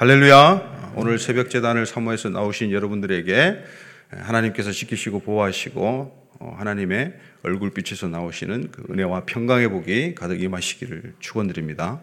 [0.00, 0.94] 할렐루야.
[0.96, 3.62] 오늘 새벽 재단을 사모해서 나오신 여러분들에게
[4.08, 12.00] 하나님께서 지키시고 보호하시고 어, 하나님의 얼굴빛에서 나오시는 그 은혜와 평강의 복이 가득 임하시기를 축원드립니다.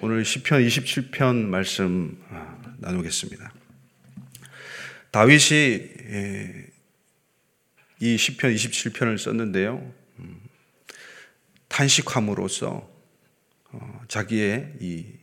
[0.00, 3.52] 오늘 시편 27편 말씀 아, 나누겠습니다.
[5.10, 5.88] 다윗이
[7.98, 9.92] 이 시편 27편을 썼는데요.
[10.20, 10.40] 음,
[11.66, 12.88] 탄식함으로써
[13.72, 15.17] 어, 자기의 이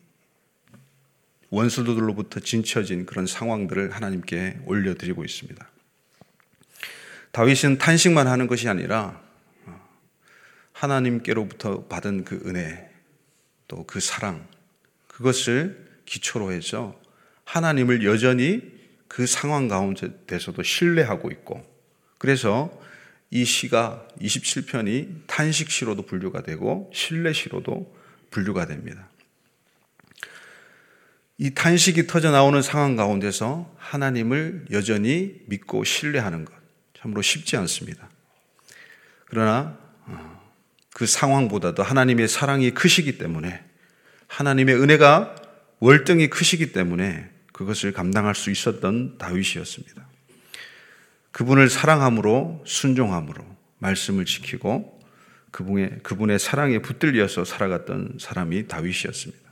[1.55, 5.69] 원수들로부터 진쳐진 그런 상황들을 하나님께 올려드리고 있습니다.
[7.31, 9.21] 다윗은 탄식만 하는 것이 아니라
[9.65, 9.89] 어,
[10.73, 12.89] 하나님께로부터 받은 그 은혜
[13.67, 14.47] 또 그 사랑
[15.07, 16.99] 그것을 기초로 해서
[17.45, 18.61] 하나님을 여전히
[19.07, 21.65] 그 상황 가운데서도 신뢰하고 있고
[22.17, 22.71] 그래서
[23.31, 27.95] 이 시가 27편이 탄식시로도 분류가 되고 신뢰시로도
[28.29, 29.09] 분류가 됩니다.
[31.37, 36.53] 이 탄식이 터져 나오는 상황 가운데서 하나님을 여전히 믿고 신뢰하는 것
[36.97, 38.09] 참으로 쉽지 않습니다.
[39.25, 40.41] 그러나 어,
[40.93, 43.63] 그 상황보다도 하나님의 사랑이 크시기 때문에
[44.27, 45.35] 하나님의 은혜가
[45.79, 50.07] 월등히 크시기 때문에 그것을 감당할 수 있었던 다윗이었습니다.
[51.31, 53.43] 그분을 사랑함으로 순종함으로
[53.79, 55.01] 말씀을 지키고
[55.51, 59.44] 그분의 그분의 사랑에 붙들려서 살아갔던 사람이 다윗이었습니다.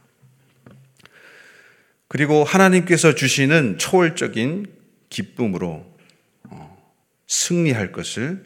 [2.14, 4.67] 그리고 하나님께서 주시는 초월적인
[5.09, 5.83] 기쁨으로
[6.44, 6.94] 어,
[7.25, 8.44] 승리할 것을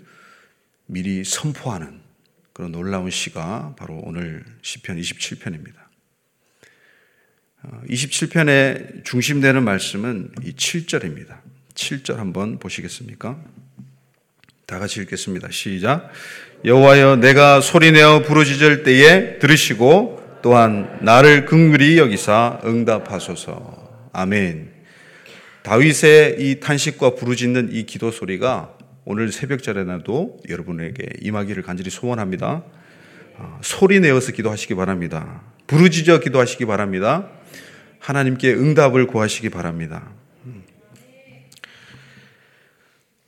[0.85, 1.99] 미리 선포하는
[2.53, 5.73] 그런 놀라운 시가 바로 오늘 시편 27편입니다.
[7.89, 11.41] 27편의 중심되는 말씀은 이 7절입니다.
[11.73, 13.37] 7절 한번 보시겠습니까?
[14.65, 15.49] 다 같이 읽겠습니다.
[15.51, 16.09] 시작.
[16.63, 24.09] 여호와여 내가 소리내어 부르짖을 때에 들으시고 또한 나를 긍휼히 여기사 응답하소서.
[24.13, 24.71] 아멘.
[25.63, 32.63] 다윗의 이 탄식과 부르짖는 이 기도 소리가 오늘 새벽절에나도 여러분에게 임하기를 간절히 소원합니다.
[33.37, 35.43] 아, 소리 내어서 기도하시기 바랍니다.
[35.67, 37.29] 부르짖어 기도하시기 바랍니다.
[37.99, 40.13] 하나님께 응답을 구하시기 바랍니다.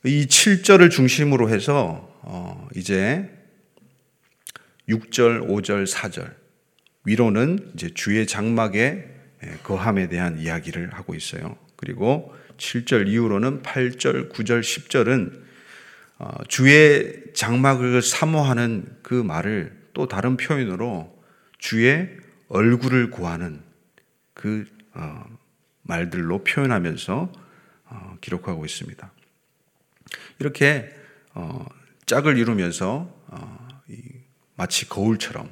[0.06, 3.28] 이 7절을 중심으로 해서 어, 이제
[4.88, 6.39] 6절, 5절, 4절
[7.04, 9.08] 위로는 이제 주의 장막의
[9.62, 11.56] 거함에 대한 이야기를 하고 있어요.
[11.76, 15.40] 그리고 7절 이후로는 8절, 9절, 10절은
[16.48, 21.18] 주의 장막을 사모하는 그 말을 또 다른 표현으로
[21.58, 22.16] 주의
[22.48, 23.62] 얼굴을 구하는
[24.34, 25.24] 그 어,
[25.82, 27.32] 말들로 표현하면서
[27.84, 29.12] 어, 기록하고 있습니다.
[30.38, 30.90] 이렇게
[31.34, 31.64] 어,
[32.06, 33.18] 짝을 이루면서
[34.56, 35.48] 마치 거울처럼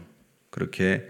[0.50, 1.08] 그렇게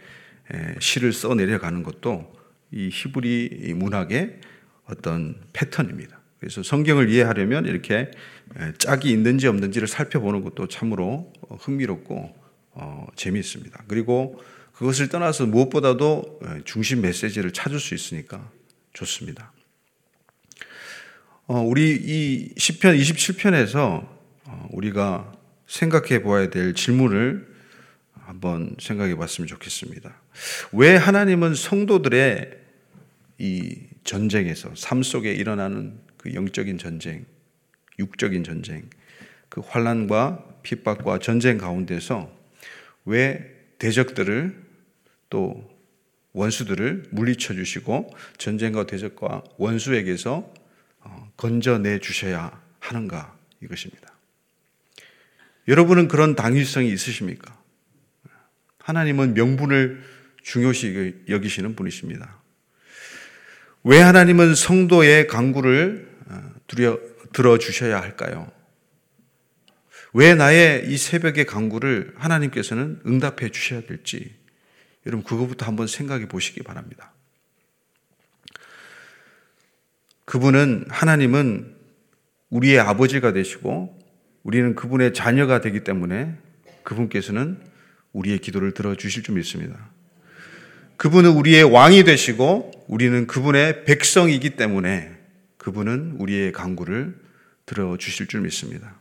[0.80, 2.34] 시를 써 내려가는 것도
[2.70, 4.40] 이 히브리 문학의
[4.84, 6.18] 어떤 패턴입니다.
[6.40, 8.10] 그래서 성경을 이해하려면 이렇게
[8.78, 12.34] 짝이 있는지 없는지를 살펴보는 것도 참으로 흥미롭고
[13.16, 13.84] 재미있습니다.
[13.88, 14.40] 그리고
[14.72, 18.50] 그것을 떠나서 무엇보다도 중심 메시지를 찾을 수 있으니까
[18.92, 19.52] 좋습니다.
[21.50, 24.06] 어, 우리 이 시편 27편에서
[24.44, 25.32] 어, 우리가
[25.66, 27.48] 생각해 보아야 될 질문을
[28.28, 30.14] 한번 생각해 봤으면 좋겠습니다.
[30.72, 32.58] 왜 하나님은 성도들의
[33.38, 33.74] 이
[34.04, 37.24] 전쟁에서 삶 속에 일어나는 그 영적인 전쟁,
[37.98, 38.90] 육적인 전쟁,
[39.48, 42.30] 그 환란과 핍박과 전쟁 가운데서
[43.06, 44.62] 왜 대적들을
[45.30, 45.66] 또
[46.34, 50.52] 원수들을 물리쳐 주시고 전쟁과 대적과 원수에게서
[51.00, 54.12] 어, 건져내 주셔야 하는가 이것입니다.
[55.66, 57.57] 여러분은 그런 당위성이 있으십니까?
[58.88, 60.02] 하나님은 명분을
[60.42, 62.40] 중요시 여기시는 분이십니다.
[63.84, 66.54] 왜 하나님은 성도의 강구를 어,
[67.34, 68.50] 들어 주셔야 할까요?
[70.14, 74.34] 왜 나의 이 새벽의 강구를 하나님께서는 응답해 주셔야 될지
[75.04, 77.12] 여러분 그것부터 한번 생각해 보시기 바랍니다.
[80.24, 81.76] 그분은 하나님은
[82.48, 83.98] 우리의 아버지가 되시고
[84.44, 86.38] 우리는 그분의 자녀가 되기 때문에
[86.84, 87.68] 그분께서는
[88.12, 89.90] 우리의 기도를 들어주실 줄 믿습니다.
[90.96, 95.12] 그분은 우리의 왕이 되시고 우리는 그분의 백성이기 때문에
[95.56, 97.14] 그분은 우리의 강구를
[97.66, 98.96] 들어주실 줄 믿습니다.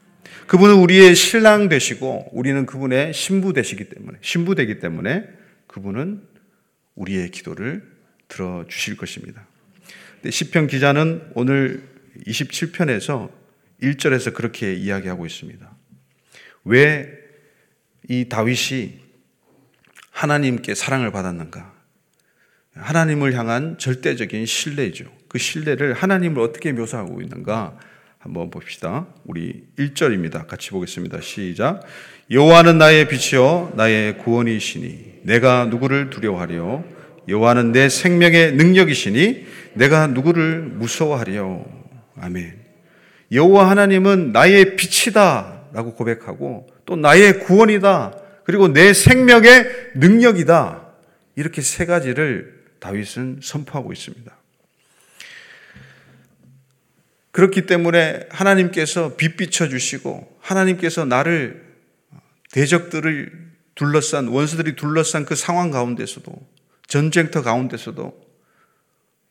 [0.48, 5.27] 그분은 우리의 신랑 되시고 우리는 그분의 신부 되시기 때문에 신부 되기 때문에
[5.68, 6.21] 그분은
[6.95, 7.83] 우리의 기도를
[8.27, 9.48] 들어 주실 것입니다.
[10.30, 11.83] 시편 기자는 오늘
[12.25, 13.31] 27편에서
[13.81, 15.71] 1절에서 그렇게 이야기하고 있습니다.
[16.65, 17.26] 왜
[18.09, 18.99] 이 다윗이
[20.11, 21.73] 하나님께 사랑을 받았는가?
[22.73, 25.05] 하나님을 향한 절대적인 신뢰죠.
[25.27, 27.77] 그 신뢰를 하나님을 어떻게 묘사하고 있는가
[28.19, 29.07] 한번 봅시다.
[29.25, 30.47] 우리 1절입니다.
[30.47, 31.21] 같이 보겠습니다.
[31.21, 31.83] 시작.
[32.29, 36.83] 여호와는 나의 빛이요 나의 구원이시니 내가 누구를 두려워하리요
[37.29, 41.65] 여호와는 내 생명의 능력이시니 내가 누구를 무서워하리요.
[42.19, 42.57] 아멘.
[43.31, 48.19] 여호와 하나님은 나의 빛이다 라고 고백하고 또 나의 구원이다.
[48.45, 50.88] 그리고 내 생명의 능력이다.
[51.35, 54.35] 이렇게 세 가지를 다윗은 선포하고 있습니다.
[57.29, 61.63] 그렇기 때문에 하나님께서 빛 비춰 주시고 하나님께서 나를
[62.51, 66.33] 대적들을 둘러싼 원수들이 둘러싼 그 상황 가운데서도
[66.88, 68.19] 전쟁터 가운데서도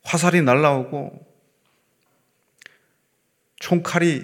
[0.03, 1.27] 화살이 날라오고
[3.57, 4.23] 총칼이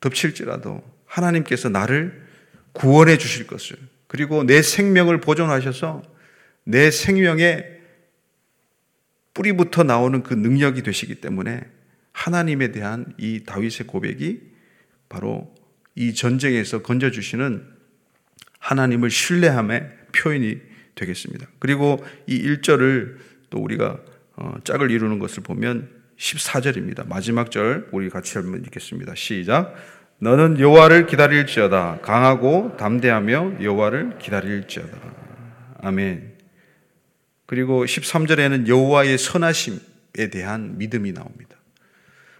[0.00, 2.26] 덮칠지라도 하나님께서 나를
[2.72, 3.76] 구원해 주실 것을
[4.06, 6.02] 그리고 내 생명을 보존하셔서
[6.64, 7.78] 내 생명의
[9.34, 11.60] 뿌리부터 나오는 그 능력이 되시기 때문에
[12.12, 14.40] 하나님에 대한 이 다윗의 고백이
[15.08, 15.54] 바로
[15.94, 17.64] 이 전쟁에서 건져 주시는
[18.58, 20.58] 하나님을 신뢰함의 표현이
[20.94, 21.46] 되겠습니다.
[21.58, 23.16] 그리고 이 1절을
[23.50, 24.00] 또 우리가
[24.36, 27.06] 어, 짝을 이루는 것을 보면 14절입니다.
[27.08, 29.14] 마지막 절 우리 같이 한번 읽겠습니다.
[29.14, 29.74] 시작.
[30.20, 34.98] 너는 여호와를 기다릴지어다 강하고 담대하며 여호와를 기다릴지어다.
[35.80, 36.36] 아멘.
[37.46, 41.56] 그리고 13절에는 여호와의 선하심에 대한 믿음이 나옵니다.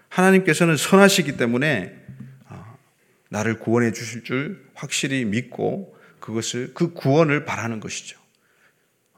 [0.09, 1.95] 하나님께서는 선하시기 때문에
[2.49, 2.75] 아,
[3.29, 8.19] 나를 구원해 주실 줄 확실히 믿고 그것을 그 구원을 바라는 것이죠.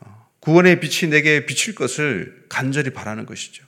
[0.01, 3.65] 아, 구원의 빛이 내게 비칠 것을 간절히 바라는 것이죠.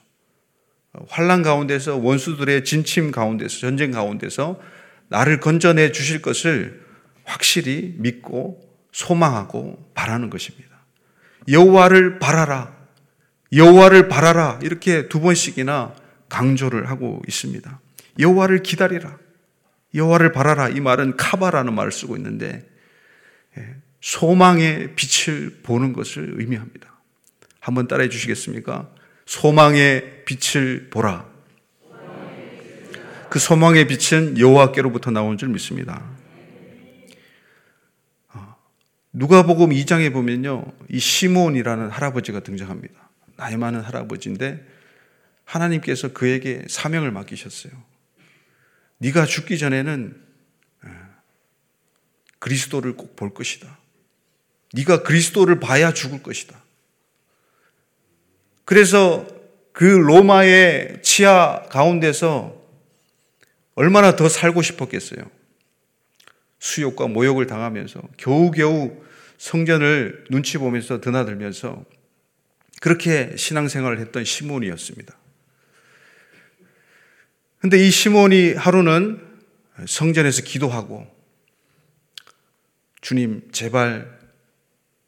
[1.07, 4.61] 환란 가운데서 원수들의 진침 가운데서 전쟁 가운데서
[5.13, 6.81] 나를 건져내 주실 것을
[7.23, 8.59] 확실히 믿고
[8.91, 10.69] 소망하고 바라는 것입니다.
[11.47, 12.75] 여호와를 바라라.
[13.53, 14.59] 여호와를 바라라.
[14.63, 15.93] 이렇게 두 번씩이나
[16.29, 17.79] 강조를 하고 있습니다.
[18.17, 19.19] 여호와를 기다리라.
[19.93, 20.69] 여호와를 바라라.
[20.69, 22.67] 이 말은 카바라는 말을 쓰고 있는데
[23.59, 26.91] 예, 소망의 빛을 보는 것을 의미합니다.
[27.59, 28.89] 한번 따라해 주시겠습니까?
[29.27, 31.32] 소망의 빛을 보라.
[33.33, 36.07] 그 소망의 빛은 여호와께로부터 나온 줄 믿습니다.
[38.31, 38.55] 어,
[39.11, 40.71] 누가복음 2장에 보면요.
[40.91, 43.09] 이 시몬이라는 할아버지가 등장합니다.
[43.35, 44.63] 나이 많은 할아버지인데
[45.45, 47.73] 하나님께서 그에게 사명을 맡기셨어요.
[48.99, 50.15] 네가 죽기 전에는
[50.85, 50.89] 예,
[52.37, 53.79] 그리스도를 꼭 볼 것이다.
[54.73, 56.61] 네가 그리스도를 봐야 죽을 것이다.
[58.63, 59.25] 그래서
[59.71, 62.61] 그 로마의 치하 가운데서
[63.75, 65.23] 얼마나 더 살고 싶었겠어요.
[66.59, 69.03] 수욕과 모욕을 당하면서 겨우겨우
[69.37, 71.83] 성전을 눈치 보면서 드나들면서
[72.81, 75.17] 그렇게 신앙생활을 했던 시몬이었습니다.
[77.59, 79.25] 근데 이 시몬이 하루는
[79.87, 81.07] 성전에서 기도하고
[83.01, 84.19] 주님 제발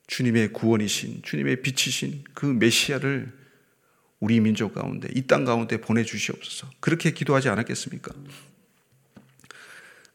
[0.08, 3.32] 주님의 구원이신 주님의 빛이신 그 메시아를
[4.20, 6.70] 우리 민족 가운데 이 땅 가운데 보내 주시옵소서.
[6.80, 8.14] 그렇게 기도하지 않았겠습니까?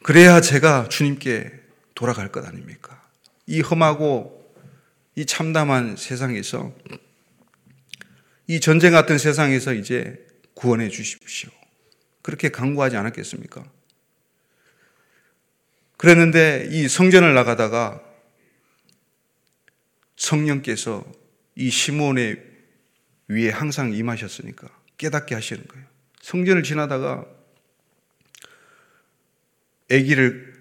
[0.03, 1.53] 그래야 제가 주님께
[1.95, 3.03] 돌아갈 것 아닙니까?
[3.47, 4.55] 이 험하고
[5.15, 6.73] 이 참담한 세상에서
[8.47, 11.51] 이 전쟁 같은 세상에서 이제 구원해 주십시오.
[12.23, 13.65] 그렇게 강구하지 않았겠습니까?
[15.97, 18.03] 그랬는데 이 성전을 나가다가
[20.17, 21.05] 성령께서
[21.55, 22.43] 이 시몬의
[23.29, 25.87] 위에 항상 임하셨으니까 깨닫게 하시는 거예요.
[26.23, 27.27] 성전을 지나다가
[29.91, 30.55] 아기를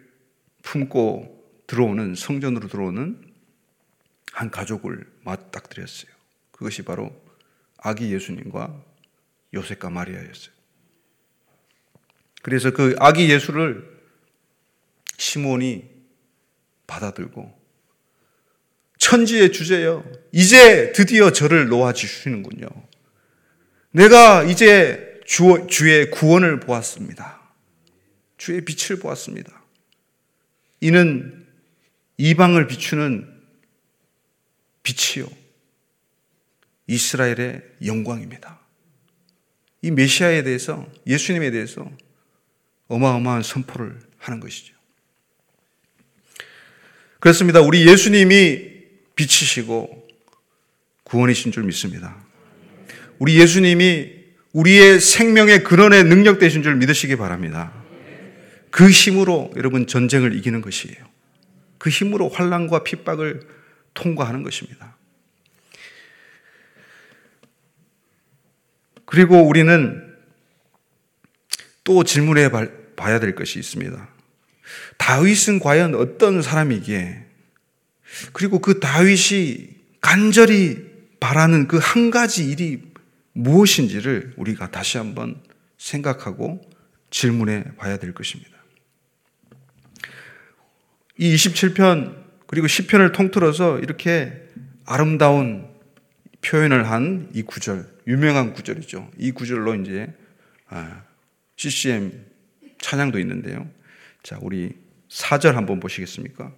[0.64, 3.22] 품고 들어오는 성전으로 들어오는
[4.32, 6.12] 한 가족을 맞닥뜨렸어요.
[6.52, 7.16] 그것이 바로
[7.78, 8.84] 아기 예수님과
[9.54, 10.54] 요셉과 마리아였어요.
[12.42, 14.00] 그래서 그 아기 예수를
[15.18, 15.86] 시몬이
[16.88, 17.58] 받아들고
[18.98, 20.04] 천지의 주제요.
[20.32, 22.68] 이제 드디어 저를 놓아주시는군요.
[23.92, 27.39] 내가 이제 주, 주의 구원을 보았습니다.
[28.40, 29.62] 주의 빛을 보았습니다.
[30.82, 31.46] 이는
[32.18, 33.28] 이방을 비추는
[34.82, 35.30] 빛이요.
[36.88, 38.60] 이스라엘의 영광입니다.
[39.82, 41.90] 이 메시아에 대해서, 예수님에 대해서
[42.88, 44.74] 어마어마한 선포를 하는 것이죠.
[47.20, 47.60] 그렇습니다.
[47.60, 48.80] 우리 예수님이
[49.16, 50.08] 빛이시고
[51.04, 52.26] 구원이신 줄 믿습니다.
[53.20, 54.18] 우리 예수님이
[54.54, 57.79] 우리의 생명의 근원의 능력 되신 줄 믿으시기 바랍니다.
[58.72, 60.98] 그 힘으로 여러분 전쟁을 이기는 것이에요.
[61.78, 63.42] 그 힘으로 환란과 핍박을
[63.94, 64.96] 통과하는 것입니다.
[69.06, 70.16] 그리고 우리는
[71.84, 72.52] 또 질문해
[72.96, 74.08] 봐야 될 것이 있습니다.
[74.98, 77.26] 다윗은 과연 어떤 사람이기에
[78.34, 79.70] 그리고 그 다윗이
[80.02, 80.88] 간절히
[81.20, 82.82] 바라는 그 한 가지 일이
[83.34, 85.42] 무엇인지를 우리가 다시 한번
[85.78, 86.62] 생각하고
[87.10, 88.59] 질문해 봐야 될 것입니다.
[91.20, 92.16] 이 27편
[92.48, 94.34] 그리고 10편을 통틀어서 이렇게
[94.86, 95.68] 아름다운
[96.42, 99.12] 표현을 한 이 구절, 유명한 구절이죠.
[99.18, 100.08] 이 구절로 이제
[101.58, 103.68] CCM 아, 찬양도 있는데요.
[104.24, 104.72] 자, 우리
[105.10, 106.52] 4절 한번 보시겠습니까?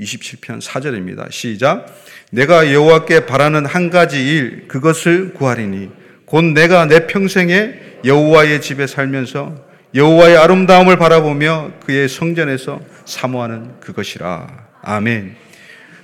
[0.00, 1.30] 27편 4절입니다.
[1.30, 1.86] 시작.
[2.30, 5.90] 내가 여호와께 바라는 한 가지 일 그것을 구하리니
[6.26, 9.65] 곧 내가 내 평생에 여호와의 집에 살면서
[9.96, 14.68] 여호와의 아름다움을 바라보며 그의 성전에서 사모하는 그것이라.
[14.82, 15.36] 아멘.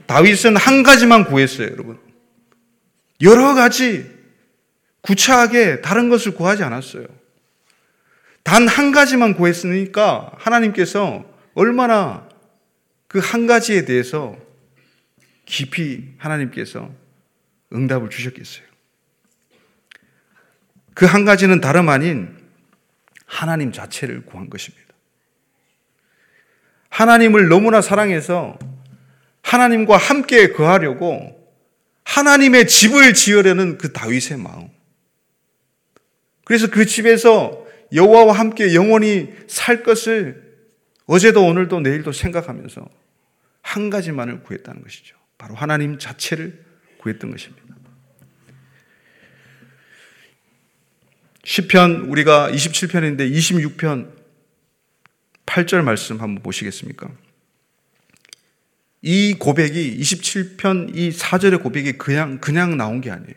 [0.06, 2.00] 다윗은 한 가지만 구했어요, 여러분.
[3.20, 4.10] 여러 가지
[5.02, 7.06] 구차하게 다른 것을 구하지 않았어요.
[8.42, 12.28] 단 한 가지만 구했으니까 하나님께서 얼마나
[13.08, 14.36] 그 한 가지에 대해서
[15.44, 16.90] 깊이 하나님께서
[17.74, 18.64] 응답을 주셨겠어요.
[20.94, 22.41] 그 한 가지는 다름 아닌
[23.32, 24.92] 하나님 자체를 구한 것입니다.
[26.90, 28.58] 하나님을 너무나 사랑해서
[29.40, 31.50] 하나님과 함께 거하려고
[32.04, 34.68] 하나님의 집을 지으려는 그 다윗의 마음.
[36.44, 40.52] 그래서 그 집에서 여호와와 함께 영원히 살 것을
[41.06, 42.86] 어제도 오늘도 내일도 생각하면서
[43.62, 45.16] 한 가지만을 구했다는 것이죠.
[45.38, 46.62] 바로 하나님 자체를
[46.98, 47.71] 구했던 것입니다.
[51.42, 54.10] 10편 우리가 27편인데 26편
[55.46, 57.10] 8절 말씀 한번 보시겠습니까?
[59.02, 63.34] 이 고백이 27편 이 4절의 고백이 그냥 그냥 나온 게 아니에요.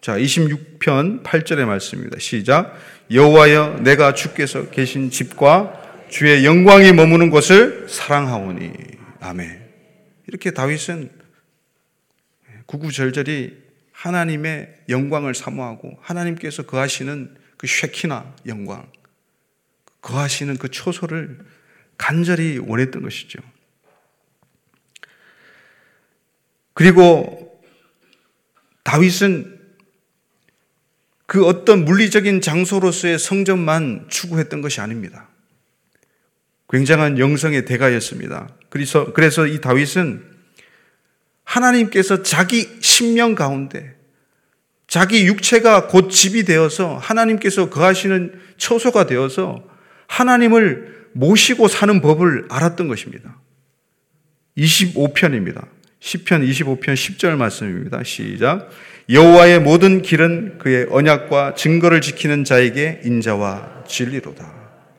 [0.00, 2.18] 자, 26편 8절의 말씀입니다.
[2.18, 2.76] 시작.
[3.10, 8.72] 여호와여 내가 주께서 계신 집과 주의 영광이 머무는 곳을 사랑하오니.
[9.20, 9.64] 아멘.
[10.26, 11.10] 이렇게 다윗은
[12.66, 13.65] 구구절절이
[13.96, 18.86] 하나님의 영광을 사모하고 하나님께서 거하시는 그 쉐키나 영광,
[20.02, 21.38] 거하시는 그 초소를
[21.96, 23.40] 간절히 원했던 것이죠.
[26.74, 27.62] 그리고
[28.82, 29.58] 다윗은
[31.24, 35.30] 그 어떤 물리적인 장소로서의 성전만 추구했던 것이 아닙니다.
[36.68, 38.54] 굉장한 영성의 대가였습니다.
[38.68, 40.35] 그래서, 그래서 이 다윗은
[41.46, 43.94] 하나님께서 자기 신명 가운데
[44.86, 49.64] 자기 육체가 곧 집이 되어서 하나님께서 거하시는 처소가 되어서
[50.06, 53.40] 하나님을 모시고 사는 법을 알았던 것입니다.
[54.58, 55.66] 25편입니다.
[56.00, 58.02] 10편 25편 10절 말씀입니다.
[58.04, 58.70] 시작.
[59.08, 64.52] 여호와의 모든 길은 그의 언약과 증거를 지키는 자에게 인자와 진리로다.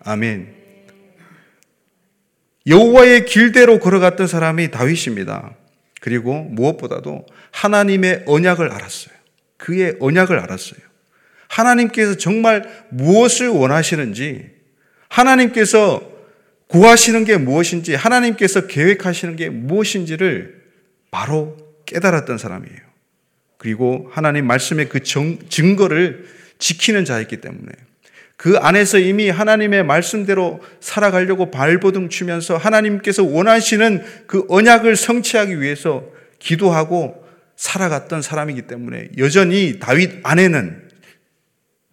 [0.04, 0.54] 아멘.
[2.68, 5.56] 여호와의 길대로 걸어갔던 사람이 다윗입니다.
[6.00, 9.16] 그리고 무엇보다도 하나님의 언약을 알았어요.
[9.58, 10.80] 그의 언약을 알았어요.
[11.48, 14.51] 하나님께서 정말 무엇을 원하시는지,
[15.10, 16.18] 하나님께서
[16.68, 20.62] 구하시는 게 무엇인지, 하나님께서 계획하시는 게 무엇인지를
[21.10, 22.88] 바로 깨달았던 사람이에요.
[23.58, 26.27] 그리고 하나님 말씀의 그 정, 증거를
[26.60, 27.72] 지키는 자였기 때문에
[28.38, 36.06] 그 안에서 이미 하나님의 말씀대로 살아가려고 발버둥 치면서 하나님께서 원하시는 그 언약을 성취하기 위해서
[36.38, 37.25] 기도하고
[37.56, 40.88] 살아갔던 사람이기 때문에 여전히 다윗 안에는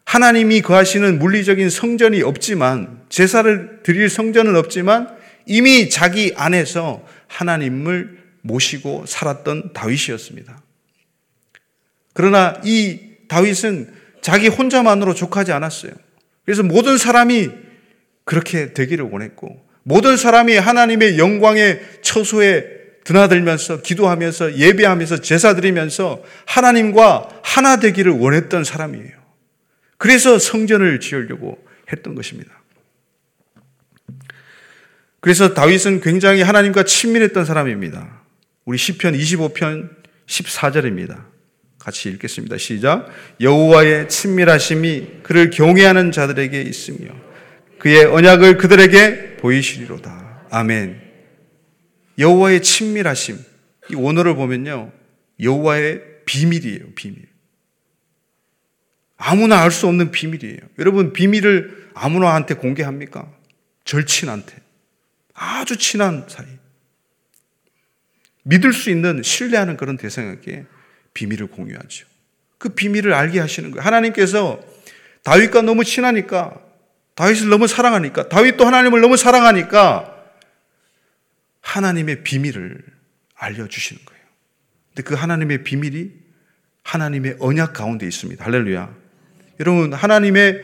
[0.04, 9.72] 하나님이 거하시는 물리적인 성전이 없지만 제사를 드릴 성전은 없지만 이미 자기 안에서 하나님을 모시고 살았던
[9.72, 10.60] 다윗이었습니다.
[12.12, 16.03] 그러나 이 다윗은 자기 혼자만으로 족하지 않았어요.
[16.44, 17.50] 그래서 모든 사람이
[18.24, 22.74] 그렇게 되기를 원했고 모든 사람이 하나님의 영광의 처소에
[23.04, 29.12] 드나들면서 기도하면서 예배하면서 제사 드리면서 하나님과 하나 되기를 원했던 사람이에요.
[29.98, 32.50] 그래서 성전을 지으려고 했던 것입니다.
[35.20, 38.22] 그래서 다윗은 굉장히 하나님과 친밀했던 사람입니다.
[38.64, 39.90] 우리 시편 25편
[40.26, 41.33] 14절입니다.
[41.84, 42.56] 같이 읽겠습니다.
[42.56, 43.10] 시작.
[43.42, 47.14] 여호와의 친밀하심이 그를 경외하는 자들에게 있으며
[47.78, 50.46] 그의 언약을 그들에게 보이시리로다.
[50.50, 51.02] 아멘.
[52.18, 53.38] 여호와의 친밀하심.
[53.90, 54.92] 이 원어를 보면요.
[55.42, 56.94] 여호와의 비밀이에요.
[56.94, 57.26] 비밀.
[59.18, 60.60] 아무나 알 수 없는 비밀이에요.
[60.78, 63.30] 여러분 비밀을 아무나한테 공개합니까?
[63.84, 64.56] 절친한테.
[65.34, 66.46] 아주 친한 사이.
[68.44, 70.64] 믿을 수 있는 신뢰하는 그런 대상에게
[71.14, 72.06] 비밀을 공유하죠.
[72.58, 73.82] 그 비밀을 알게 하시는 거예요.
[73.84, 74.60] 하나님께서
[75.22, 76.60] 다윗과 너무 친하니까
[77.14, 80.10] 다윗을 너무 사랑하니까 다윗도 하나님을 너무 사랑하니까
[81.60, 82.82] 하나님의 비밀을
[83.36, 84.22] 알려 주시는 거예요.
[84.88, 86.10] 근데 그 하나님의 비밀이
[86.82, 88.44] 하나님의 언약 가운데 있습니다.
[88.44, 88.94] 할렐루야.
[89.60, 90.62] 여러분, 하나님의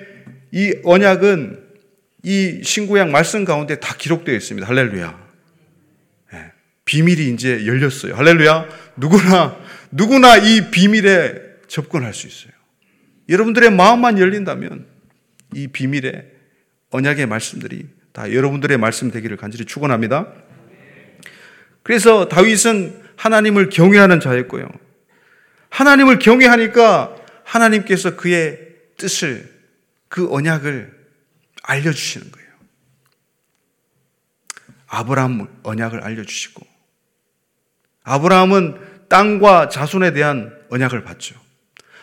[0.52, 1.68] 이 언약은
[2.22, 4.68] 이 신구약 말씀 가운데 다 기록되어 있습니다.
[4.68, 5.28] 할렐루야.
[6.32, 6.52] 네.
[6.84, 8.14] 비밀이 이제 열렸어요.
[8.14, 8.68] 할렐루야.
[8.96, 9.56] 누구나,
[9.90, 11.34] 누구나 이 비밀에
[11.68, 12.52] 접근할 수 있어요.
[13.28, 14.86] 여러분들의 마음만 열린다면
[15.54, 16.26] 이 비밀의
[16.90, 20.32] 언약의 말씀들이 다 여러분들의 말씀 되기를 간절히 축원합니다.
[21.82, 24.68] 그래서 다윗은 하나님을 경외하는 자였고요.
[25.68, 28.58] 하나님을 경외하니까 하나님께서 그의
[28.96, 29.48] 뜻을
[30.08, 30.92] 그 언약을
[31.62, 32.48] 알려 주시는 거예요.
[34.88, 36.66] 아브라함 언약을 알려 주시고
[38.02, 41.34] 아브라함은 땅과 자손에 대한 언약을 받죠.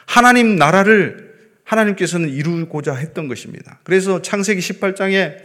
[0.05, 1.33] 하나님 나라를
[1.63, 3.79] 하나님께서는 이루고자 했던 것입니다.
[3.83, 5.37] 그래서 창세기 18장에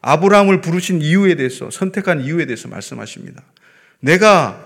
[0.00, 3.42] 아브라함을 부르신 이유에 대해서 선택한 이유에 대해서 말씀하십니다.
[4.00, 4.62] 내가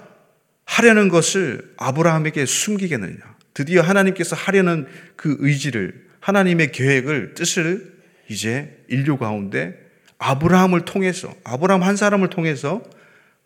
[0.65, 3.19] 하려는 것을 아브라함에게 숨기겠느냐.
[3.53, 7.95] 드디어 하나님께서 하려는 그 의지를 하나님의 계획을 뜻을
[8.29, 9.79] 이제 인류 가운데
[10.19, 12.83] 아브라함을 통해서 아브라함 한 사람을 통해서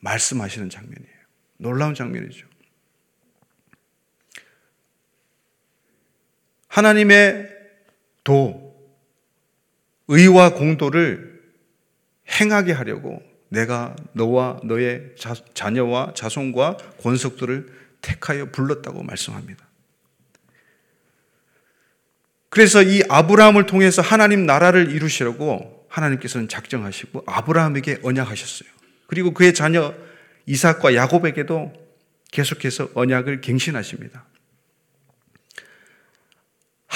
[0.00, 1.18] 말씀하시는 장면이에요.
[1.58, 2.47] 놀라운 장면이죠.
[6.68, 7.48] 하나님의
[8.24, 8.68] 도,
[10.08, 11.42] 의와 공도를
[12.40, 17.66] 행하게 하려고 내가 너와 너의 자, 자녀와 자손과 권속들을
[18.00, 19.66] 택하여 불렀다고 말씀합니다.
[22.50, 28.68] 그래서 이 아브라함을 통해서 하나님 나라를 이루시려고 하나님께서는 작정하시고 아브라함에게 언약하셨어요.
[29.06, 29.94] 그리고 그의 자녀
[30.46, 31.72] 이삭과 야곱에게도
[32.30, 34.24] 계속해서 언약을 갱신하십니다.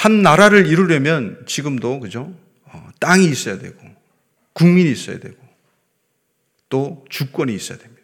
[0.03, 2.35] 한 나라를 이루려면 지금도 그죠?
[2.65, 3.79] 어, 땅이 있어야 되고
[4.51, 5.37] 국민이 있어야 되고
[6.67, 8.03] 또 주권이 있어야 됩니다.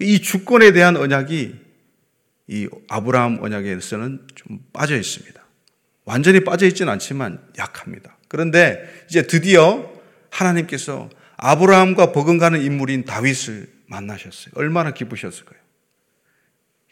[0.00, 1.54] 이 주권에 대한 언약이
[2.48, 5.42] 이 아브라함 언약에서는 좀 빠져 있습니다.
[6.04, 8.18] 완전히 빠져 있지는 않지만 약합니다.
[8.28, 9.90] 그런데 이제 드디어
[10.28, 14.52] 하나님께서 아브라함과 버금가는 인물인 다윗을 만나셨어요.
[14.56, 15.61] 얼마나 기쁘셨을까요?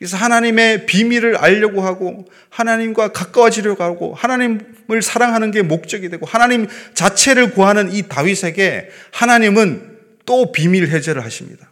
[0.00, 7.50] 그래서 하나님의 비밀을 알려고 하고 하나님과 가까워지려고 하고 하나님을 사랑하는 게 목적이 되고 하나님 자체를
[7.52, 11.70] 구하는 이 다윗에게 하나님은 또 비밀 해제를 하십니다.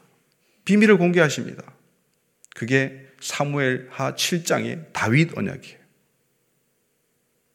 [0.67, 1.62] 비밀을 공개하십니다.
[2.55, 5.79] 그게 사무엘 하 7장의 다윗 언약이에요.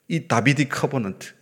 [0.07, 1.33] 이 Davidic Covenant.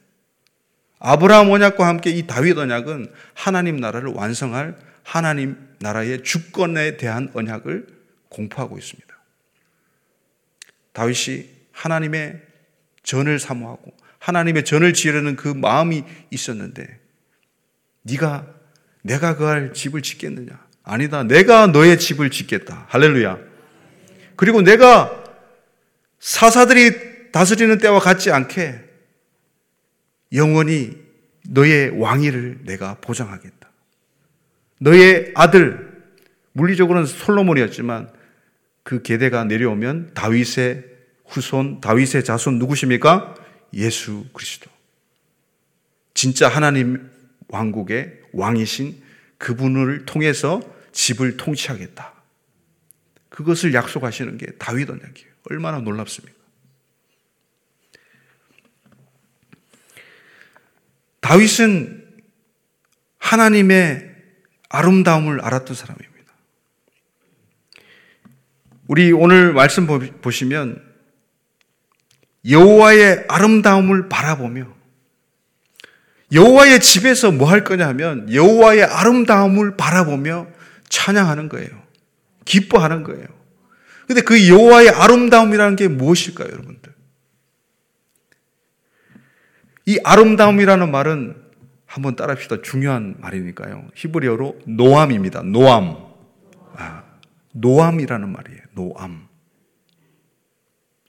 [1.00, 7.88] 아브라함 언약과 함께 이 다윗 언약은 하나님 나라를 완성할 하나님 나라의 주권에 대한 언약을
[8.28, 9.11] 공포하고 있습니다.
[10.94, 12.42] 다윗이 하나님의
[13.04, 17.00] 전을 사모하고 하나님의 전을 지으려는 그 마음이 있었는데
[18.04, 18.48] 네가
[19.04, 20.60] 내가 거할 집을 짓겠느냐?
[20.84, 21.24] 아니다.
[21.24, 22.86] 내가 너의 집을 짓겠다.
[22.90, 23.40] 할렐루야.
[24.36, 25.24] 그리고 내가
[26.20, 28.80] 사사들이 다스리는 때와 같지 않게
[30.34, 30.98] 영원히
[31.48, 33.70] 너의 왕위를 내가 보장하겠다.
[34.80, 36.04] 너의 아들,
[36.54, 38.12] 물리적으로는 솔로몬이었지만
[38.84, 40.86] 그 계대가 내려오면 다윗의
[41.28, 43.36] 후손, 다윗의 자손 누구십니까?
[43.74, 44.70] 예수 그리스도.
[46.14, 47.10] 진짜 하나님
[47.48, 49.02] 왕국의 왕이신
[49.38, 52.14] 그분을 통해서 집을 통치하겠다.
[53.30, 55.32] 그것을 약속하시는 게 다윗 언약이에요.
[55.50, 56.40] 얼마나 놀랍습니까?
[61.22, 62.24] 다윗은
[63.18, 64.12] 하나님의
[64.70, 66.11] 아름다움을 알았던 사람입니다.
[68.92, 70.84] 우리 오늘 말씀 보시면
[72.50, 74.68] 여호와의 아름다움을 바라보며
[76.34, 80.48] 여호와의 집에서 뭐 할 거냐 하면 여호와의 아름다움을 바라보며
[80.90, 81.70] 찬양하는 거예요.
[82.44, 83.28] 기뻐하는 거예요.
[84.08, 86.94] 근데 그 여호와의 아름다움이라는 게 무엇일까요, 여러분들?
[89.86, 91.42] 이 아름다움이라는 말은
[91.86, 92.62] 한번 따라합시다.
[92.62, 93.88] 중요한 말이니까요.
[93.96, 95.44] 히브리어로 נועם입니다.
[95.44, 96.11] נועם.
[97.52, 98.62] 아, נועם이라는 말이에요.
[98.74, 99.28] נועם.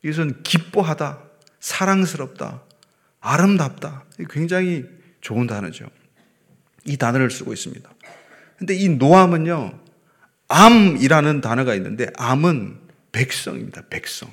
[0.02, 1.22] 이것은 기뻐하다,
[1.60, 2.62] 사랑스럽다,
[3.20, 4.04] 아름답다.
[4.30, 4.84] 굉장히
[5.20, 5.88] 좋은 단어죠.
[6.84, 7.88] 이 단어를 쓰고 있습니다.
[8.58, 9.80] 근데 이 노암은요,
[10.48, 12.80] 암이라는 단어가 있는데, 암은
[13.12, 13.82] 백성입니다.
[13.88, 14.30] 백성.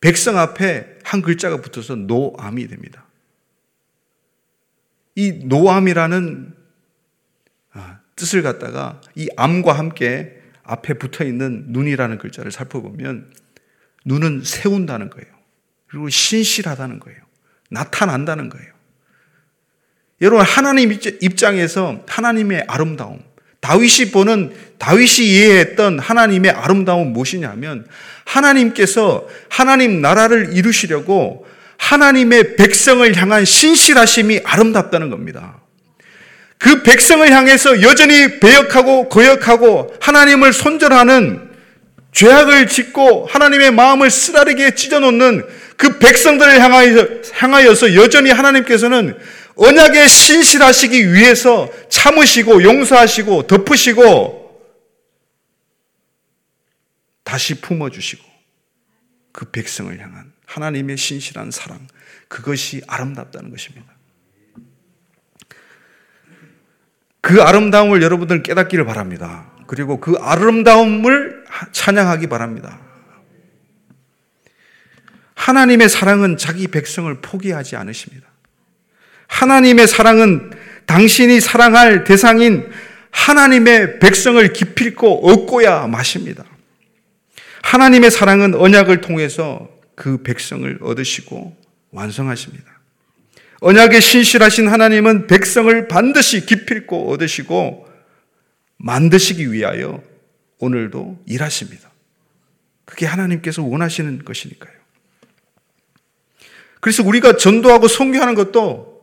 [0.00, 3.06] 백성 앞에 한 글자가 붙어서 노암이 됩니다.
[5.14, 6.55] 이 노암이라는 아,
[8.16, 13.32] 뜻을 갖다가 이 암과 함께 앞에 붙어 있는 눈이라는 글자를 살펴보면
[14.04, 15.28] 눈은 세운다는 거예요.
[15.86, 17.18] 그리고 신실하다는 거예요.
[17.70, 18.66] 나타난다는 거예요.
[20.22, 23.22] 여러분 하나님 입장에서 하나님의 아름다움,
[23.60, 27.86] 다윗이 보는 다윗이 이해했던 하나님의 아름다움은 무엇이냐면
[28.24, 31.46] 하나님께서 하나님 나라를 이루시려고
[31.78, 35.60] 하나님의 백성을 향한 신실하심이 아름답다는 겁니다.
[36.58, 41.50] 그 백성을 향해서 여전히 배역하고 거역하고 하나님을 손절하는
[42.12, 46.60] 죄악을 짓고 하나님의 마음을 쓰라리게 찢어놓는 그 백성들을
[47.34, 49.18] 향하여서 여전히 하나님께서는
[49.56, 54.46] 언약에 신실하시기 위해서 참으시고 용서하시고 덮으시고
[57.22, 58.24] 다시 품어주시고
[59.32, 61.86] 그 백성을 향한 하나님의 신실한 사랑
[62.28, 63.95] 그것이 아름답다는 것입니다.
[67.26, 69.50] 그 아름다움을 여러분들 깨닫기를 바랍니다.
[69.66, 72.78] 그리고 그 아름다움을 찬양하기 바랍니다.
[75.34, 78.28] 하나님의 사랑은 자기 백성을 포기하지 않으십니다.
[79.26, 80.52] 하나님의 사랑은
[80.86, 82.70] 당신이 사랑할 대상인
[83.10, 86.44] 하나님의 백성을 기필코 얻고야 마십니다.
[87.62, 91.56] 하나님의 사랑은 언약을 통해서 그 백성을 얻으시고
[91.90, 92.75] 완성하십니다.
[93.60, 97.86] 언약에 신실하신 하나님은 백성을 반드시 기필코 얻으시고
[98.78, 100.02] 만드시기 위하여
[100.58, 101.90] 오늘도 일하십니다.
[102.84, 104.72] 그게 하나님께서 원하시는 것이니까요.
[106.80, 109.02] 그래서 우리가 전도하고 선교하는 것도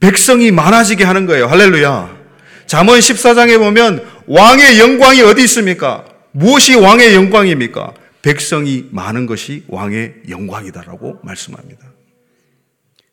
[0.00, 1.46] 백성이 많아지게 하는 거예요.
[1.46, 2.18] 할렐루야.
[2.66, 6.04] 잠언 14장에 보면 왕의 영광이 어디 있습니까?
[6.32, 7.94] 무엇이 왕의 영광입니까?
[8.20, 11.97] 백성이 많은 것이 왕의 영광이다라고 말씀합니다.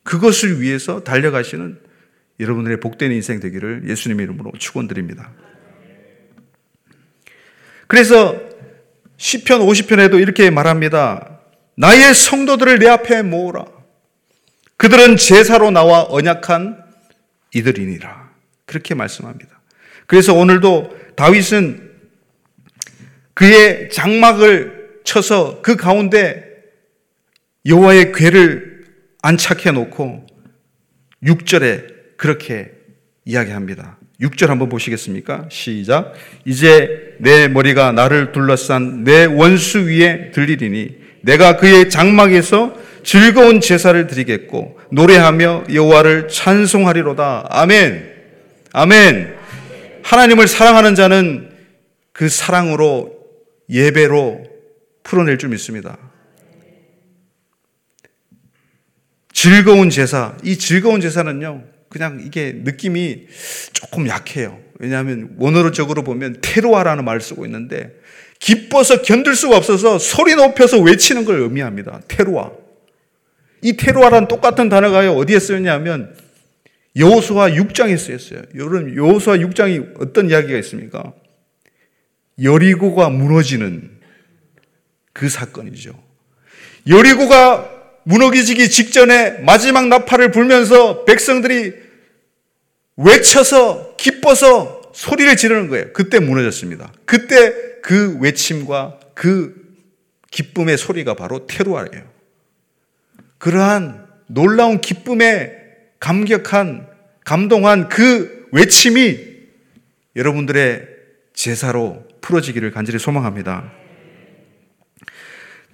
[0.06, 1.80] 그것을 위해서 달려가시는
[2.38, 5.32] 여러분들의 복된 인생 되기를 예수님의 이름으로 축원드립니다.
[7.88, 8.40] 그래서
[9.16, 11.40] 시편 50편에도 이렇게 말합니다.
[11.76, 13.66] 나의 성도들을 내 앞에 모으라.
[14.76, 16.84] 그들은 제사로 나와 언약한
[17.54, 18.30] 이들이니라.
[18.64, 19.60] 그렇게 말씀합니다.
[20.06, 21.90] 그래서 오늘도 다윗은
[23.34, 26.44] 그의 장막을 쳐서 그 가운데
[27.64, 28.75] 여호와의 궤를
[29.26, 30.24] 안착해 놓고
[31.24, 32.70] 6절에 그렇게
[33.24, 33.98] 이야기합니다.
[34.20, 35.48] 6절 한번 보시겠습니까?
[35.50, 36.14] 시작.
[36.44, 44.78] 이제 내 머리가 나를 둘러싼 내 원수 위에 들리리니 내가 그의 장막에서 즐거운 제사를 드리겠고
[44.92, 47.46] 노래하며 여호와를 찬송하리로다.
[47.50, 48.14] 아멘.
[48.72, 49.34] 아멘.
[50.04, 51.50] 하나님을 사랑하는 자는
[52.12, 53.12] 그 사랑으로
[53.68, 54.44] 예배로
[55.02, 55.98] 풀어낼 줄 믿습니다.
[59.36, 60.34] 즐거운 제사.
[60.42, 61.62] 이 즐거운 제사는요.
[61.90, 63.26] 그냥 이게 느낌이
[63.74, 64.58] 조금 약해요.
[64.78, 68.00] 왜냐하면 원어로적으로 보면 테로아라는 말을 쓰고 있는데
[68.38, 72.00] 기뻐서 견딜 수가 없어서 소리 높여서 외치는 걸 의미합니다.
[72.08, 72.50] 테로아.
[73.60, 76.16] 이 테로아라는 똑같은 단어가 어디에 쓰였냐면
[76.96, 78.40] 여호수아 6장에 쓰였어요.
[78.54, 81.12] 여러분 여호수아 6장이 어떤 이야기가 있습니까?
[82.42, 83.98] 여리고가 무너지는
[85.12, 85.92] 그 사건이죠.
[86.88, 87.75] 여리고가
[88.08, 91.74] 무너지기 직전에 마지막 나팔을 불면서 백성들이
[92.96, 95.92] 외쳐서 기뻐서 소리를 지르는 거예요.
[95.92, 96.92] 그때 무너졌습니다.
[97.04, 99.54] 그때 그 외침과 그
[100.30, 102.04] 기쁨의 소리가 바로 테루아예요.
[103.38, 105.52] 그러한 놀라운 기쁨에
[105.98, 106.86] 감격한,
[107.24, 109.18] 감동한 그 외침이
[110.14, 110.86] 여러분들의
[111.34, 113.72] 제사로 풀어지기를 간절히 소망합니다.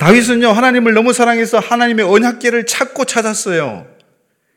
[0.02, 3.86] 다윗은요, 하나님을 너무 사랑해서 하나님의 언약계를 찾고 찾았어요.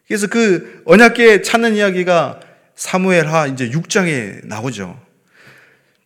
[0.07, 2.39] 그래서 그 언약계 찾는 이야기가
[2.73, 4.99] 사무엘하 이제 6장에 나오죠.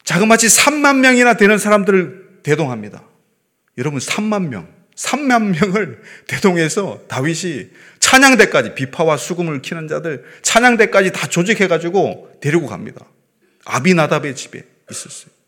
[0.04, 3.02] 자그마치 3만 명이나 되는 사람들을 대동합니다.
[3.78, 4.68] 여러분 3만 명.
[4.98, 13.06] 3만 명을 대동해서 다윗이 찬양대까지 비파와 수금을 키는 자들 찬양대까지 다 조직해 가지고 데리고 갑니다.
[13.64, 15.39] 아비나답의 집에 있었어요.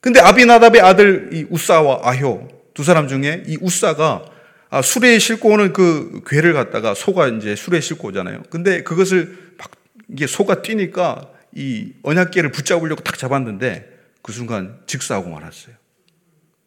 [0.00, 4.24] 근데 아비나답의 아들 이 우사와 아효 두 사람 중에 이 우사가
[4.70, 8.42] 아, 수레에 싣고 오는 그 괴를 갖다가 소가 이제 수레에 싣고 오잖아요.
[8.50, 9.70] 근데 그것을 막
[10.10, 15.74] 이게 소가 뛰니까 이 언약계를 붙잡으려고 탁 잡았는데 그 순간 즉사하고 말았어요.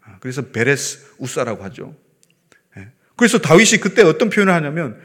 [0.03, 1.95] 아, 그래서 베레스 우사라고 하죠.
[2.77, 2.87] 예.
[3.15, 4.99] 그래서 다윗이 그때 어떤 표현을 하냐면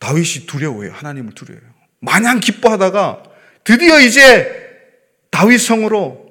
[0.00, 0.92] 다윗이 두려워해요.
[0.92, 1.72] 하나님을 두려워해요.
[2.00, 3.22] 마냥 기뻐하다가
[3.64, 4.60] 드디어 이제
[5.30, 6.21] 다윗 성으로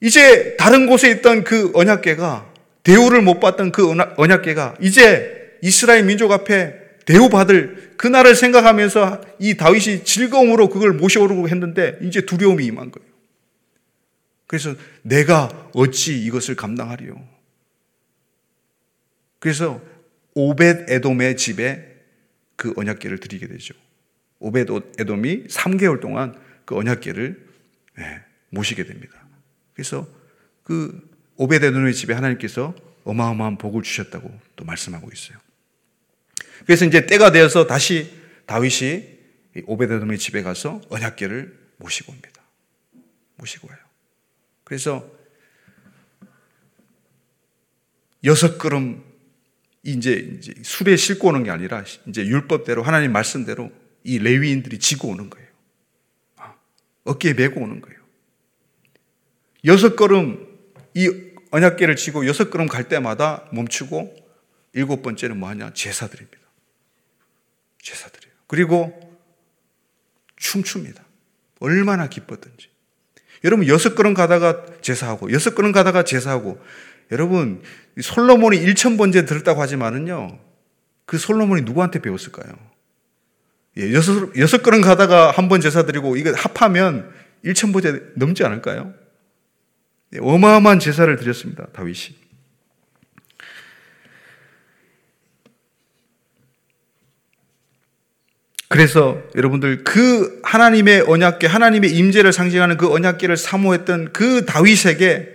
[0.00, 6.86] 이제 다른 곳에 있던 그 언약계가 대우를 못 받던 그 언약계가 이제 이스라엘 민족 앞에
[7.06, 13.08] 대우받을 그날을 생각하면서 이 다윗이 즐거움으로 그걸 모셔오려고 했는데 이제 두려움이 임한 거예요.
[14.46, 17.16] 그래서 내가 어찌 이것을 감당하리요?
[19.38, 19.80] 그래서
[20.34, 21.96] 오벳 에돔의 집에
[22.56, 23.74] 그 언약계를 드리게 되죠.
[24.38, 27.46] 오벳 에돔이 3개월 동안 그 언약계를
[27.98, 29.25] 네, 모시게 됩니다.
[29.76, 30.08] 그래서
[30.64, 35.38] 그 오벳 에돔의 집에 하나님께서 어마어마한 복을 주셨다고 또 말씀하고 있어요.
[36.64, 38.10] 그래서 이제 때가 되어서 다시
[38.46, 39.04] 다윗이
[39.66, 42.42] 오벳 에돔의 집에 가서 언약계를 모시고 옵니다.
[43.36, 43.78] 모시고 와요.
[44.64, 45.08] 그래서
[48.24, 49.04] 여섯 걸음
[49.82, 53.70] 이제, 이제 술에 싣고 오는 게 아니라 이제 율법대로 하나님 말씀대로
[54.04, 55.48] 이 레위인들이 지고 오는 거예요.
[56.36, 56.54] 아,
[57.04, 57.95] 어깨에 메고 오는 거예요.
[59.66, 60.46] 여섯 걸음
[60.94, 61.10] 이
[61.50, 64.14] 언약계를 지고 여섯 걸음 갈 때마다 멈추고
[64.72, 65.72] 일곱 번째는 뭐 하냐?
[65.74, 66.38] 제사드립니다.
[67.82, 68.32] 제사드려요.
[68.46, 69.18] 그리고
[70.36, 71.04] 춤춥니다.
[71.60, 72.68] 얼마나 기뻤던지.
[73.44, 76.60] 여러분 여섯 걸음 가다가 제사하고 여섯 걸음 가다가 제사하고
[77.12, 77.62] 여러분
[78.00, 80.38] 솔로몬이 1천 번째 들었다고 하지만은요
[81.04, 82.52] 그 솔로몬이 누구한테 배웠을까요?
[83.78, 87.12] 예, 여섯 여섯 걸음 가다가 한 번 제사 드리고 이거 합하면
[87.44, 88.92] 1천 번째 넘지 않을까요?
[90.14, 92.26] 예, 어마어마한 제사를 드렸습니다 다윗이.
[98.68, 105.34] 그래서 여러분들 그 하나님의 언약계, 하나님의 임재를 상징하는 그 언약계를 사모했던 그 다윗에게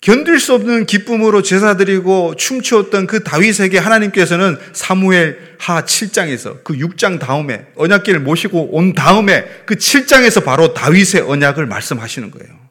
[0.00, 7.66] 견딜 수 없는 기쁨으로 제사드리고 춤추었던 그 다윗에게 하나님께서는 사무엘 하 7장에서 그 6장 다음에
[7.76, 12.61] 언약계를 모시고 온 다음에 그 7장에서 바로 다윗의 언약을 말씀하시는 거예요.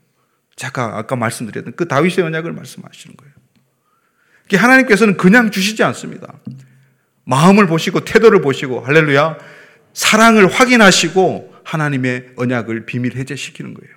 [0.62, 3.34] 제가 아까 말씀드렸던 그 다윗의 언약을 말씀하시는 거예요.
[4.54, 6.40] 하나님께서는 그냥 주시지 않습니다.
[7.24, 9.38] 마음을 보시고 태도를 보시고 할렐루야
[9.94, 13.96] 사랑을 확인하시고 하나님의 언약을 비밀 해제시키는 거예요.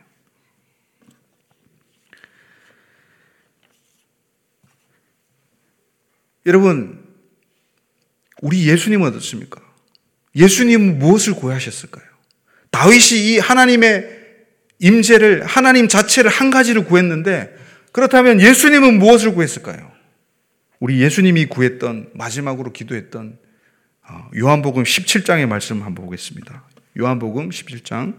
[6.47, 7.05] 여러분,
[8.41, 9.61] 우리 예수님은 어떻습니까?
[10.37, 12.05] 예수님은 무엇을 구하셨을까요?
[12.71, 14.14] 다윗이 이 하나님의
[14.85, 17.57] 임재를 하나님 자체를 한 가지를 구했는데
[17.91, 19.91] 그렇다면 예수님은 무엇을 구했을까요?
[20.79, 23.39] 우리 예수님이 구했던 마지막으로 기도했던
[24.07, 26.65] 어, 요한복음 17장의 말씀 한번 보겠습니다.
[27.01, 28.15] 요한복음 17장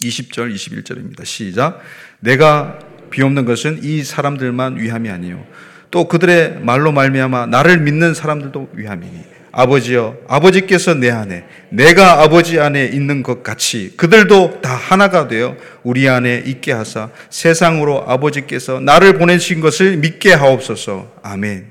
[0.00, 1.24] 20절 21절입니다.
[1.24, 1.80] 시작.
[2.18, 5.46] 내가 비옵는 것은 이 사람들만 위함이 아니요
[5.92, 12.86] 또 그들의 말로 말미암아 나를 믿는 사람들도 위함이니 아버지여 아버지께서 내 안에 내가 아버지 안에
[12.86, 19.60] 있는 것 같이 그들도 다 하나가 되어 우리 안에 있게 하사 세상으로 아버지께서 나를 보내신
[19.60, 21.66] 것을 믿게 하옵소서 아멘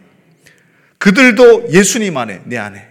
[0.99, 2.87] 그들도 예수님 안에 내 안에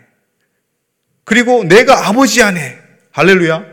[1.24, 2.81] 그리고 내가 아버지 안에
[3.12, 3.64] 할렐루야.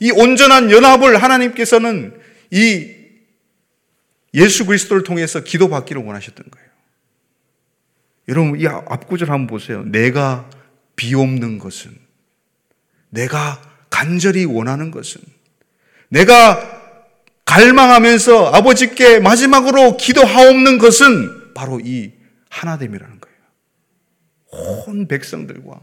[0.00, 2.94] 이 온전한 연합을 하나님께서는 이
[4.34, 6.67] 예수 그리스도를 통해서 기도받기를 원하셨던 거예요.
[8.28, 9.82] 여러분 이 앞구절 한번 보세요.
[9.84, 10.48] 내가
[10.96, 11.96] 비옵는 것은
[13.10, 13.60] 내가
[13.90, 15.20] 간절히 원하는 것은
[16.08, 16.78] 내가
[17.44, 22.12] 갈망하면서 아버지께 마지막으로 기도하옵는 것은 바로 이
[22.50, 24.84] 하나됨이라는 거예요.
[24.86, 25.80] 온 백성들과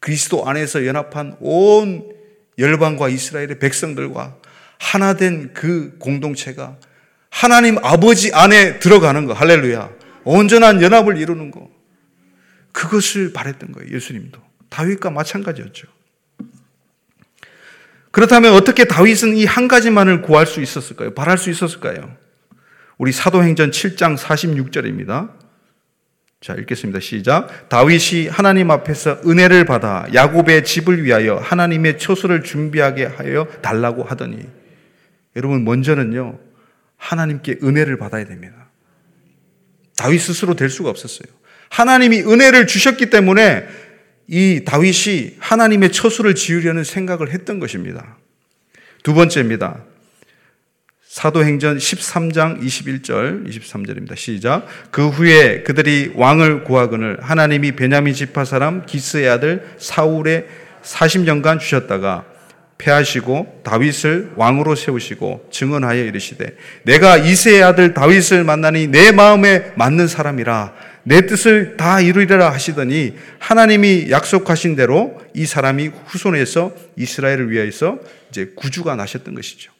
[0.00, 2.12] 그리스도 안에서 연합한 온
[2.58, 4.36] 열방과 이스라엘의 백성들과
[4.78, 6.76] 하나 된 그 공동체가
[7.30, 9.97] 하나님 아버지 안에 들어가는 거, 할렐루야.
[10.28, 11.70] 온전한 연합을 이루는 거.
[12.72, 14.40] 그것을 바랬던 거예요, 예수님도.
[14.68, 15.88] 다윗과 마찬가지였죠.
[18.10, 21.14] 그렇다면 어떻게 다윗은 이 한 가지만을 구할 수 있었을까요?
[21.14, 22.14] 바랄 수 있었을까요?
[22.98, 25.32] 우리 사도행전 7장 46절입니다.
[26.40, 27.00] 자, 읽겠습니다.
[27.00, 27.68] 시작.
[27.70, 34.46] 다윗이 하나님 앞에서 은혜를 받아 야곱의 집을 위하여 하나님의 처소를 준비하게 하여 달라고 하더니
[35.36, 36.38] 여러분 먼저는요.
[36.96, 38.57] 하나님께 은혜를 받아야 됩니다.
[39.98, 41.26] 다윗 스스로 될 수가 없었어요.
[41.70, 43.66] 하나님이 은혜를 주셨기 때문에
[44.28, 48.16] 이 다윗이 하나님의 처소를 지으려는 생각을 했던 것입니다.
[49.02, 49.84] 두 번째입니다.
[51.08, 54.16] 사도행전 13장 21절 23절입니다.
[54.16, 54.66] 시작.
[54.92, 60.46] 그 후에 그들이 왕을 구하거늘 하나님이 베냐민 지파 사람 기스의 아들 사울의
[60.82, 62.24] 40년간 주셨다가
[62.78, 70.74] 패하시고 다윗을 왕으로 세우시고 증언하여 이르시되 내가 이세의 아들 다윗을 만나니 내 마음에 맞는 사람이라
[71.02, 77.98] 내 뜻을 다 이루리라 하시더니 하나님이 약속하신 대로 이 사람이 후손에서 이스라엘을 위하여서
[78.30, 79.72] 이제 구주가 나셨던 것이죠.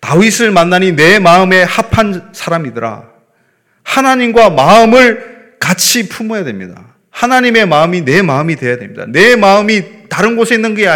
[0.00, 3.08] 다윗을 만나니 내 마음에 합한 사람이더라.
[3.82, 6.96] 하나님과 마음을 같이 품어야 됩니다.
[7.10, 9.04] 하나님의 마음이 내 마음이 되어야 됩니다.
[9.06, 10.88] 내 마음이 다른 곳에 있는 게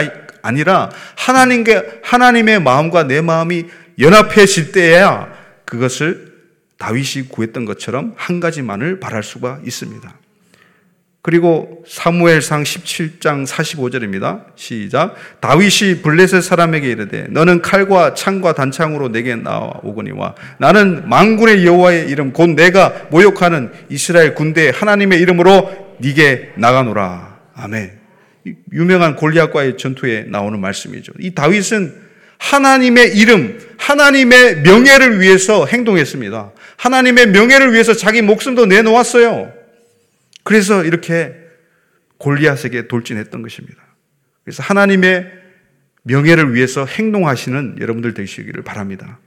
[0.46, 3.66] 아니라 하나님께 하나님의 마음과 내 마음이
[3.98, 5.28] 연합해질 때에야
[5.64, 6.34] 그것을
[6.78, 10.14] 다윗이 구했던 것처럼 한 가지만을 바랄 수가 있습니다.
[11.26, 14.44] 그리고 사무엘상 17장 45절입니다.
[14.54, 15.16] 시작.
[15.40, 22.50] 다윗이 블레셋 사람에게 이르되 너는 칼과 창과 단창으로 내게 나오거니와 나는 만군의 여호와의 이름 곧
[22.50, 27.38] 내가 모욕하는 이스라엘 군대 하나님의 이름으로 네게 나가노라.
[27.56, 28.05] 아멘.
[28.72, 31.12] 유명한 골리앗과의 전투에 나오는 말씀이죠.
[31.18, 32.06] 이 다윗은
[32.38, 36.52] 하나님의 이름, 하나님의 명예를 위해서 행동했습니다.
[36.76, 39.52] 하나님의 명예를 위해서 자기 목숨도 내놓았어요.
[40.44, 41.34] 그래서 이렇게
[42.18, 43.82] 골리앗에게 돌진했던 것입니다.
[44.44, 45.32] 그래서 하나님의
[46.02, 49.18] 명예를 위해서 행동하시는 여러분들 되시기를 바랍니다.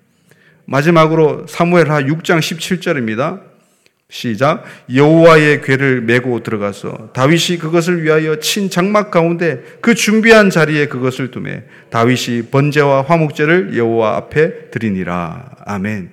[0.66, 3.49] 마지막으로 사무엘하 6장 17절입니다.
[4.10, 11.30] 시작 여호와의 궤를 메고 들어가서 다윗이 그것을 위하여 친 장막 가운데 그 준비한 자리에 그것을
[11.30, 16.10] 두매 다윗이 번제와 화목제를 여호와 앞에 드리니라 아멘.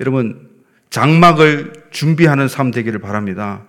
[0.00, 0.50] 여러분
[0.90, 3.62] 장막을 준비하는 삶 되기를 바랍니다.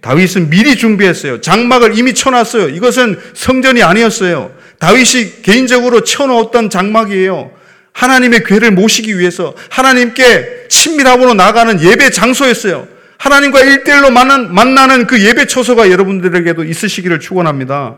[0.00, 1.40] 다윗은 미리 준비했어요.
[1.40, 2.68] 장막을 이미 쳐놨어요.
[2.70, 4.52] 이것은 성전이 아니었어요.
[4.80, 7.57] 다윗이 개인적으로 쳐놓았던 장막이에요.
[7.98, 12.86] 하나님의 괴를 모시기 위해서 하나님께 친밀함으로 나가는 예배 장소였어요.
[13.18, 17.96] 하나님과 일대일로 만나는 그 예배 처소가 여러분들에게도 있으시기를 축원합니다.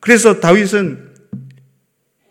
[0.00, 1.10] 그래서 다윗은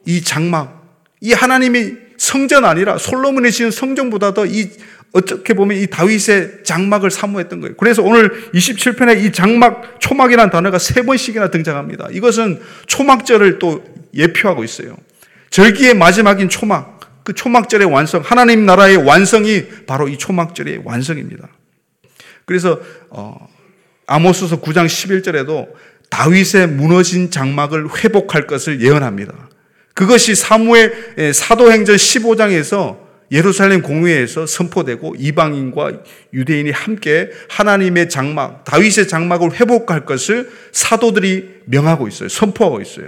[0.08, 4.71] 이 장막, 이 하나님이 성전 아니라 솔로몬이 지은 성전보다도 이
[5.12, 7.75] 어떻게 보면 이 다윗의 장막을 사모했던 거예요.
[7.78, 12.08] 그래서 오늘 27편에 이 장막, 초막이라는 단어가 세 번씩이나 등장합니다.
[12.12, 13.84] 이것은 초막절을 또
[14.15, 14.97] 예표하고 있어요.
[15.56, 21.48] 절기의 마지막인 초막, 그 초막절의 완성, 하나님 나라의 완성이 바로 이 초막절의 완성입니다.
[22.44, 23.48] 그래서 어,
[24.06, 25.70] 아모스서 9장 11절에도
[26.10, 29.34] 다윗의 무너진 장막을 회복할 것을 예언합니다.
[29.94, 32.98] 그것이 사무엘 사도행전 15장에서
[33.32, 42.28] 예루살렘 공회에서 선포되고 이방인과 유대인이 함께 하나님의 장막, 다윗의 장막을 회복할 것을 사도들이 명하고 있어요.
[42.28, 43.08] 선포하고 있어요.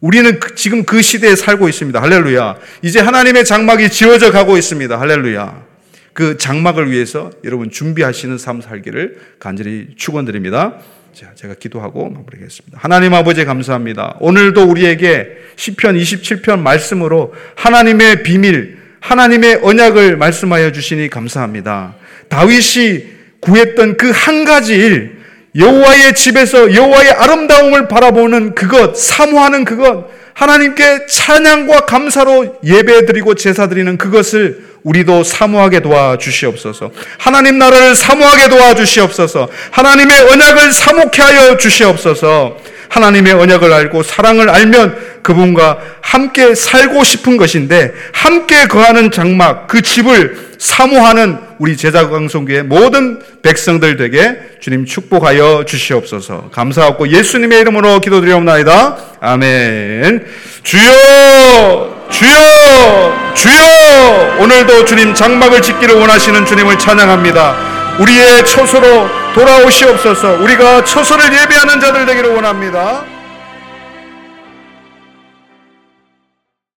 [0.00, 2.00] 우리는 그, 지금 그 시대에 살고 있습니다.
[2.00, 2.56] 할렐루야.
[2.82, 4.98] 이제 하나님의 장막이 지어져 가고 있습니다.
[4.98, 5.66] 할렐루야.
[6.12, 10.76] 그 장막을 위해서 여러분 준비하시는 삶 살기를 간절히 축원드립니다.
[11.14, 12.78] 자, 제가 기도하고 마무리하겠습니다.
[12.80, 14.16] 하나님 아버지 감사합니다.
[14.20, 21.96] 오늘도 우리에게 시편 27편 말씀으로 하나님의 비밀, 하나님의 언약을 말씀하여 주시니 감사합니다.
[22.28, 23.04] 다윗이
[23.40, 25.17] 구했던 그 한 가지 일,
[25.58, 35.24] 여호와의 집에서 여호와의 아름다움을 바라보는 그것, 사모하는 그것, 하나님께 찬양과 감사로 예배드리고 제사드리는 그것을 우리도
[35.24, 36.92] 사모하게 도와주시옵소서.
[37.18, 39.48] 하나님 나라를 사모하게 도와주시옵소서.
[39.72, 42.56] 하나님의 언약을 사모케 하여 주시옵소서.
[42.88, 50.48] 하나님의 언약을 알고 사랑을 알면 그분과 함께 살고 싶은 것인데 함께 거하는 장막 그 집을
[50.58, 56.50] 사모하는 우리 제자광성교의 모든 백성들 되게 주님 축복하여 주시옵소서.
[56.52, 58.96] 감사하고 예수님의 이름으로 기도드리옵나이다.
[59.20, 60.24] 아멘.
[60.62, 67.56] 주여 주여 주여 오늘도 주님 장막을 짓기를 원하시는 주님을 찬양합니다.
[68.00, 70.32] 우리의 처소로 돌아오시옵소서.
[70.40, 73.04] 우리가 처소를 예배하는 자들 되기를 원합니다.